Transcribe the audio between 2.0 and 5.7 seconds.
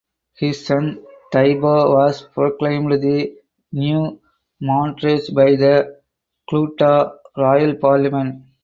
proclaimed the new monarch by